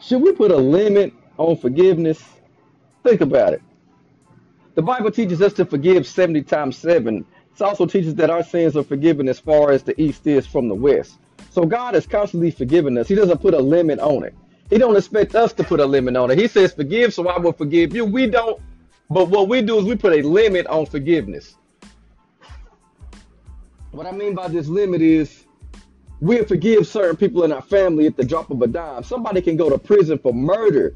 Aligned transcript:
Should 0.00 0.22
we 0.22 0.32
put 0.32 0.50
a 0.50 0.56
limit 0.56 1.12
on 1.36 1.56
forgiveness? 1.56 2.22
Think 3.02 3.20
about 3.20 3.52
it. 3.52 3.62
The 4.74 4.82
Bible 4.82 5.10
teaches 5.10 5.42
us 5.42 5.52
to 5.54 5.64
forgive 5.64 6.06
70 6.06 6.42
times 6.42 6.76
7. 6.76 7.24
It 7.54 7.62
also 7.62 7.84
teaches 7.84 8.14
that 8.14 8.30
our 8.30 8.44
sins 8.44 8.76
are 8.76 8.84
forgiven 8.84 9.28
as 9.28 9.40
far 9.40 9.72
as 9.72 9.82
the 9.82 10.00
east 10.00 10.26
is 10.26 10.46
from 10.46 10.68
the 10.68 10.74
west. 10.74 11.18
So 11.50 11.64
God 11.64 11.96
is 11.96 12.06
constantly 12.06 12.52
forgiving 12.52 12.96
us. 12.96 13.08
He 13.08 13.16
doesn't 13.16 13.40
put 13.40 13.54
a 13.54 13.58
limit 13.58 13.98
on 13.98 14.22
it. 14.22 14.34
He 14.70 14.78
don't 14.78 14.96
expect 14.96 15.34
us 15.34 15.52
to 15.54 15.64
put 15.64 15.80
a 15.80 15.86
limit 15.86 16.16
on 16.16 16.30
it. 16.30 16.38
He 16.38 16.46
says, 16.46 16.72
"Forgive, 16.72 17.12
so 17.12 17.26
I 17.26 17.38
will 17.38 17.52
forgive 17.52 17.96
you." 17.96 18.04
We 18.04 18.26
don't, 18.26 18.60
but 19.10 19.28
what 19.28 19.48
we 19.48 19.62
do 19.62 19.78
is 19.78 19.84
we 19.84 19.96
put 19.96 20.12
a 20.12 20.22
limit 20.22 20.66
on 20.68 20.86
forgiveness. 20.86 21.56
What 23.90 24.06
I 24.06 24.12
mean 24.12 24.34
by 24.34 24.48
this 24.48 24.68
limit 24.68 25.00
is 25.02 25.44
we'll 26.20 26.44
forgive 26.44 26.86
certain 26.86 27.16
people 27.16 27.44
in 27.44 27.52
our 27.52 27.62
family 27.62 28.06
at 28.06 28.16
the 28.16 28.24
drop 28.24 28.50
of 28.50 28.60
a 28.62 28.66
dime. 28.66 29.02
Somebody 29.02 29.40
can 29.42 29.56
go 29.56 29.70
to 29.70 29.78
prison 29.78 30.18
for 30.18 30.32
murder, 30.32 30.92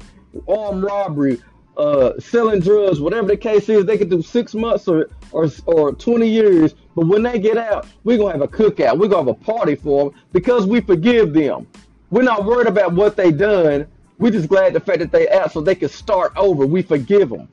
armed 0.47 0.83
robbery, 0.83 1.41
uh, 1.77 2.19
selling 2.19 2.59
drugs, 2.59 2.99
whatever 2.99 3.27
the 3.27 3.37
case 3.37 3.69
is. 3.69 3.85
They 3.85 3.97
can 3.97 4.09
do 4.09 4.21
six 4.21 4.53
months 4.53 4.87
or 4.87 5.09
or 5.31 5.49
or 5.65 5.93
20 5.93 6.27
years. 6.27 6.75
But 6.95 7.07
when 7.07 7.23
they 7.23 7.39
get 7.39 7.57
out, 7.57 7.87
we're 8.03 8.17
gonna 8.17 8.33
have 8.33 8.41
a 8.41 8.47
cookout. 8.47 8.97
We're 8.97 9.07
gonna 9.07 9.31
have 9.31 9.41
a 9.41 9.45
party 9.45 9.75
for 9.75 10.11
them 10.11 10.19
because 10.31 10.65
we 10.65 10.81
forgive 10.81 11.33
them. 11.33 11.67
We're 12.11 12.23
not 12.23 12.45
worried 12.45 12.67
about 12.67 12.93
what 12.93 13.15
they 13.15 13.31
done. 13.31 13.87
We're 14.19 14.31
just 14.31 14.47
glad 14.47 14.73
the 14.73 14.79
fact 14.79 14.99
that 14.99 15.11
they 15.11 15.27
out 15.29 15.51
so 15.51 15.61
they 15.61 15.75
can 15.75 15.89
start 15.89 16.33
over. 16.35 16.65
We 16.65 16.83
forgive 16.83 17.29
them. 17.29 17.47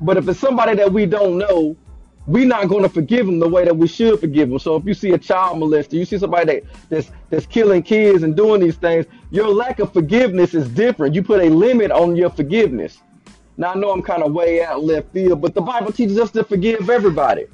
But 0.00 0.16
if 0.16 0.28
it's 0.28 0.38
somebody 0.38 0.76
that 0.76 0.92
we 0.92 1.06
don't 1.06 1.38
know, 1.38 1.76
we're 2.28 2.46
not 2.46 2.68
going 2.68 2.82
to 2.82 2.90
forgive 2.90 3.24
them 3.24 3.38
the 3.38 3.48
way 3.48 3.64
that 3.64 3.74
we 3.74 3.88
should 3.88 4.20
forgive 4.20 4.50
them. 4.50 4.58
So 4.58 4.76
if 4.76 4.84
you 4.84 4.92
see 4.92 5.12
a 5.12 5.18
child 5.18 5.56
molester, 5.56 5.94
you 5.94 6.04
see 6.04 6.18
somebody 6.18 6.44
that, 6.44 6.62
that's 6.90 7.10
that's 7.30 7.46
killing 7.46 7.82
kids 7.82 8.22
and 8.22 8.36
doing 8.36 8.60
these 8.60 8.76
things, 8.76 9.06
your 9.30 9.48
lack 9.48 9.78
of 9.78 9.92
forgiveness 9.94 10.52
is 10.52 10.68
different. 10.68 11.14
You 11.14 11.22
put 11.22 11.40
a 11.40 11.48
limit 11.48 11.90
on 11.90 12.16
your 12.16 12.28
forgiveness. 12.28 12.98
Now 13.56 13.72
I 13.72 13.74
know 13.76 13.90
I'm 13.90 14.02
kind 14.02 14.22
of 14.22 14.32
way 14.32 14.62
out 14.62 14.84
left 14.84 15.10
field, 15.12 15.40
but 15.40 15.54
the 15.54 15.62
Bible 15.62 15.90
teaches 15.90 16.18
us 16.18 16.30
to 16.32 16.44
forgive 16.44 16.90
everybody. 16.90 17.46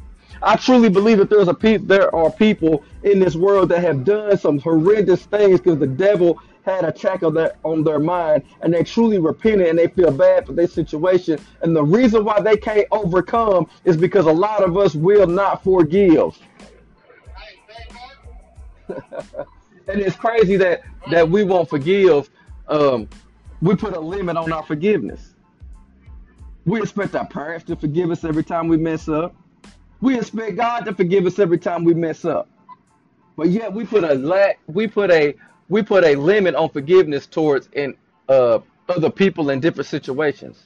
I 0.42 0.56
truly 0.56 0.88
believe 0.88 1.18
that 1.18 1.30
there's 1.30 1.48
a 1.48 1.54
pe- 1.54 1.78
there 1.78 2.14
are 2.14 2.30
people 2.30 2.84
in 3.02 3.18
this 3.18 3.34
world 3.36 3.68
that 3.70 3.80
have 3.80 4.04
done 4.04 4.36
some 4.36 4.58
horrendous 4.58 5.24
things 5.26 5.60
because 5.60 5.78
the 5.78 5.86
devil 5.86 6.40
had 6.64 6.84
a 6.84 7.26
on 7.26 7.34
their 7.34 7.56
on 7.64 7.84
their 7.84 7.98
mind 7.98 8.42
and 8.62 8.72
they 8.72 8.82
truly 8.82 9.18
repented 9.18 9.68
and 9.68 9.78
they 9.78 9.88
feel 9.88 10.10
bad 10.10 10.46
for 10.46 10.52
their 10.52 10.66
situation. 10.66 11.38
And 11.62 11.76
the 11.76 11.84
reason 11.84 12.24
why 12.24 12.40
they 12.40 12.56
can't 12.56 12.86
overcome 12.90 13.68
is 13.84 13.96
because 13.96 14.26
a 14.26 14.32
lot 14.32 14.62
of 14.62 14.76
us 14.76 14.94
will 14.94 15.26
not 15.26 15.62
forgive. 15.62 16.38
and 18.88 20.00
it's 20.00 20.16
crazy 20.16 20.56
that 20.56 20.82
that 21.10 21.28
we 21.28 21.44
won't 21.44 21.68
forgive. 21.68 22.30
Um, 22.68 23.08
we 23.60 23.76
put 23.76 23.94
a 23.94 24.00
limit 24.00 24.36
on 24.36 24.52
our 24.52 24.62
forgiveness. 24.62 25.34
We 26.66 26.80
expect 26.80 27.14
our 27.14 27.26
parents 27.26 27.66
to 27.66 27.76
forgive 27.76 28.10
us 28.10 28.24
every 28.24 28.44
time 28.44 28.68
we 28.68 28.78
mess 28.78 29.08
up. 29.08 29.34
We 30.00 30.18
expect 30.18 30.56
God 30.56 30.84
to 30.84 30.94
forgive 30.94 31.26
us 31.26 31.38
every 31.38 31.58
time 31.58 31.84
we 31.84 31.94
mess 31.94 32.24
up. 32.24 32.48
But 33.36 33.48
yet 33.48 33.72
we 33.72 33.84
put 33.84 34.04
a 34.04 34.14
la- 34.14 34.52
we 34.66 34.86
put 34.86 35.10
a 35.10 35.34
we 35.68 35.82
put 35.82 36.04
a 36.04 36.14
limit 36.14 36.54
on 36.54 36.68
forgiveness 36.68 37.26
towards 37.26 37.68
in 37.72 37.94
uh 38.28 38.60
other 38.88 39.10
people 39.10 39.50
in 39.50 39.60
different 39.60 39.86
situations. 39.86 40.62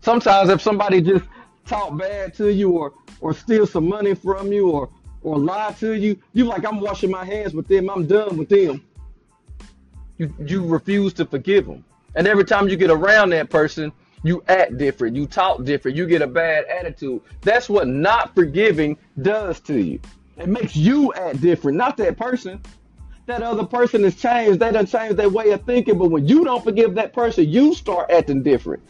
Sometimes 0.00 0.50
if 0.50 0.60
somebody 0.60 1.00
just 1.00 1.24
talk 1.64 1.96
bad 1.96 2.34
to 2.34 2.52
you 2.52 2.70
or 2.70 2.92
or 3.20 3.32
steal 3.34 3.66
some 3.66 3.88
money 3.88 4.14
from 4.14 4.52
you 4.52 4.70
or 4.70 4.88
or 5.22 5.38
lie 5.38 5.74
to 5.80 5.94
you, 5.94 6.18
you 6.34 6.44
like 6.44 6.64
I'm 6.64 6.80
washing 6.80 7.10
my 7.10 7.24
hands 7.24 7.54
with 7.54 7.66
them. 7.66 7.88
I'm 7.90 8.06
done 8.06 8.36
with 8.36 8.48
them. 8.48 8.82
You 10.18 10.32
you 10.44 10.66
refuse 10.66 11.12
to 11.14 11.24
forgive 11.24 11.66
them. 11.66 11.84
And 12.14 12.26
every 12.26 12.44
time 12.44 12.68
you 12.68 12.76
get 12.76 12.90
around 12.90 13.30
that 13.30 13.50
person, 13.50 13.92
you 14.22 14.42
act 14.48 14.76
different, 14.78 15.16
you 15.16 15.26
talk 15.26 15.64
different, 15.64 15.96
you 15.96 16.06
get 16.06 16.22
a 16.22 16.26
bad 16.26 16.64
attitude. 16.64 17.20
That's 17.42 17.68
what 17.68 17.88
not 17.88 18.34
forgiving 18.34 18.96
does 19.22 19.60
to 19.60 19.80
you. 19.80 20.00
It 20.36 20.48
makes 20.48 20.76
you 20.76 21.12
act 21.14 21.40
different, 21.40 21.78
not 21.78 21.96
that 21.98 22.16
person. 22.16 22.60
That 23.26 23.42
other 23.42 23.64
person 23.64 24.04
has 24.04 24.14
changed. 24.14 24.60
They 24.60 24.70
done 24.70 24.86
changed 24.86 25.16
their 25.16 25.28
way 25.28 25.50
of 25.50 25.62
thinking. 25.64 25.98
But 25.98 26.10
when 26.10 26.28
you 26.28 26.44
don't 26.44 26.62
forgive 26.62 26.94
that 26.94 27.12
person, 27.12 27.48
you 27.48 27.74
start 27.74 28.10
acting 28.10 28.42
different. 28.42 28.82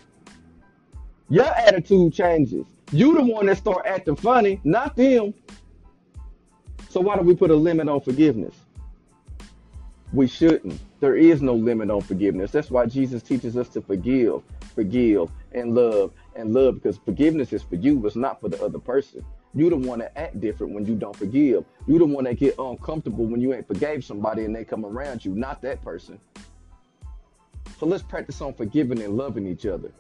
Your 1.31 1.47
attitude 1.47 2.13
changes. 2.13 2.67
You 2.93 3.15
the 3.15 3.25
one 3.25 3.47
that 3.47 3.57
start 3.57 3.87
acting 3.87 4.17
funny, 4.17 4.61
not 4.63 4.95
them. 4.95 5.33
So 6.91 7.01
why 7.01 7.17
do 7.17 7.23
we 7.23 7.35
put 7.35 7.51
a 7.51 7.57
limit 7.57 7.89
on 7.89 8.01
forgiveness? 8.01 8.55
We 10.13 10.27
shouldn't. 10.27 10.81
There 11.01 11.17
is 11.17 11.43
no 11.43 11.55
limit 11.55 11.91
on 11.91 12.01
forgiveness. 12.01 12.51
That's 12.51 12.71
why 12.71 12.87
Jesus 12.87 13.23
teaches 13.23 13.57
us 13.57 13.69
to 13.71 13.81
forgive, 13.81 14.43
forgive, 14.77 15.31
and 15.53 15.75
love, 15.75 16.13
and 16.37 16.55
love 16.55 16.77
because 16.77 16.99
forgiveness 16.99 17.53
is 17.53 17.65
for 17.65 17.75
you, 17.75 18.07
it's 18.07 18.15
not 18.15 18.41
for 18.41 18.49
the 18.49 18.63
other 18.63 18.79
person. 18.79 19.25
You 19.55 19.71
the 19.71 19.77
one 19.77 20.01
that 20.01 20.13
act 20.17 20.39
different 20.39 20.75
when 20.75 20.85
you 20.85 20.95
don't 20.95 21.17
forgive. 21.17 21.65
You 21.89 21.99
the 21.99 22.05
one 22.05 22.25
that 22.25 22.39
get 22.39 22.55
uncomfortable 22.59 23.25
when 23.25 23.41
you 23.41 23.55
ain't 23.55 23.67
forgave 23.67 24.05
somebody 24.05 24.45
and 24.45 24.55
they 24.55 24.65
come 24.65 24.85
around 24.85 25.25
you, 25.25 25.35
not 25.35 25.63
that 25.63 25.83
person. 25.83 26.21
So 27.81 27.87
let's 27.87 28.03
practice 28.03 28.41
on 28.43 28.53
forgiving 28.53 29.01
and 29.01 29.17
loving 29.17 29.47
each 29.47 29.67
other. 29.67 29.91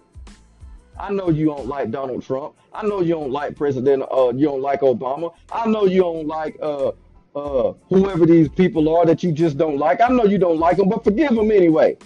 I 0.98 1.10
know 1.12 1.31
you 1.31 1.47
don't 1.47 1.66
like 1.66 1.91
Donald 1.91 2.22
Trump. 2.22 2.54
I 2.72 2.87
know 2.87 3.00
you 3.00 3.14
don't 3.14 3.31
like 3.31 3.56
President. 3.56 4.03
Uh, 4.10 4.32
you 4.34 4.47
don't 4.47 4.62
like 4.62 4.81
Obama. 4.81 5.34
I 5.50 5.66
know 5.66 5.84
you 5.84 6.03
don't 6.03 6.26
like 6.26 6.56
uh, 6.62 6.93
uh, 7.34 7.75
whoever 7.88 8.26
these 8.26 8.48
people 8.48 8.94
are 8.94 9.04
that 9.06 9.22
you 9.22 9.32
just 9.32 9.58
don't 9.58 9.78
like. 9.78 10.00
I 10.00 10.08
know 10.08 10.25
you 10.25 10.38
don't 10.38 10.58
like 10.58 10.78
them, 10.78 10.88
but 10.88 11.04
forgive 11.04 11.34
them 11.34 11.50
anyway. 11.50 11.97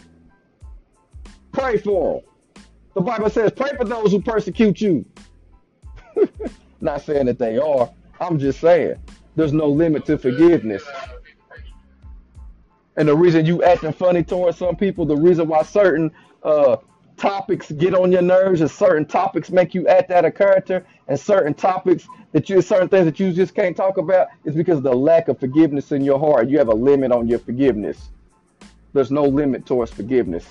Pray 1.53 1.79
for 1.79 2.15
them. 2.21 2.30
The 2.95 3.01
Bible 3.01 3.31
says, 3.31 3.53
"Pray 3.53 3.71
for 3.77 3.85
those 3.85 4.13
who 4.13 4.21
persecute 4.21 4.81
you." 4.81 5.05
Not 6.81 7.03
saying 7.03 7.27
that 7.27 7.39
they 7.39 7.59
are. 7.59 7.91
I'm 8.21 8.39
just 8.39 8.61
saying 8.61 8.97
there's 9.37 9.53
no 9.53 9.69
limit 9.69 10.05
to 10.07 10.19
forgiveness. 10.19 10.83
And 12.97 13.09
the 13.09 13.17
reason 13.17 13.47
you 13.47 13.63
acting 13.63 13.93
funny 13.93 14.23
towards 14.23 14.59
some 14.59 14.77
people, 14.77 15.07
the 15.07 15.17
reason 15.17 15.49
why 15.49 15.63
certain 15.63 16.11
uh, 16.43 16.77
topics 17.17 17.71
get 17.73 17.95
on 17.95 18.11
your 18.11 18.23
nerves, 18.23 18.61
and 18.61 18.71
certain 18.71 19.07
topics 19.07 19.51
make 19.51 19.75
you 19.75 19.87
act 19.87 20.11
out 20.11 20.25
of 20.25 20.35
character, 20.35 20.85
and 21.09 21.19
certain 21.19 21.55
topics 21.55 22.09
that 22.33 22.51
you, 22.51 22.61
certain 22.61 22.89
things 22.89 23.05
that 23.05 23.21
you 23.21 23.33
just 23.33 23.55
can't 23.55 23.77
talk 23.77 23.99
about, 23.99 24.29
is 24.45 24.55
because 24.55 24.79
of 24.79 24.83
the 24.83 24.93
lack 24.93 25.29
of 25.29 25.39
forgiveness 25.39 25.93
in 25.93 26.03
your 26.03 26.19
heart. 26.19 26.49
You 26.49 26.59
have 26.59 26.69
a 26.69 26.75
limit 26.75 27.13
on 27.13 27.29
your 27.29 27.39
forgiveness. 27.39 28.11
There's 28.93 29.11
no 29.11 29.23
limit 29.25 29.67
towards 29.67 29.93
forgiveness. 29.93 30.47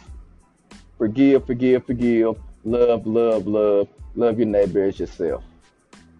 Forgive, 0.99 1.45
forgive, 1.45 1.85
forgive. 1.85 2.35
Love, 2.65 3.07
love, 3.07 3.47
love. 3.47 3.87
Love 4.15 4.37
your 4.37 4.47
neighbor 4.47 4.83
as 4.83 4.99
yourself. 4.99 5.45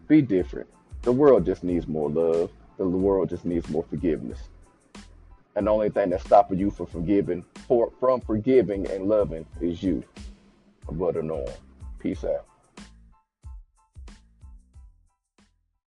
Be 0.08 0.22
different. 0.22 0.70
The 1.02 1.12
world 1.12 1.46
just 1.46 1.66
needs 1.66 1.86
more 1.86 2.10
love. 2.10 2.50
The 2.78 2.88
world 2.88 3.30
just 3.30 3.44
needs 3.44 3.68
more 3.70 3.84
forgiveness. 3.84 4.40
And 5.56 5.68
the 5.68 5.72
only 5.72 5.90
thing 5.90 6.12
that's 6.12 6.24
stopping 6.24 6.60
you 6.60 6.72
from 6.72 6.86
forgiving, 6.86 7.44
for, 7.68 7.92
from 8.00 8.22
forgiving 8.22 8.90
and 8.90 9.10
loving 9.10 9.46
is 9.60 9.84
you 9.84 10.02
the 10.88 11.22
norm. 11.22 11.46
Peace 12.00 12.24
out. 12.24 12.46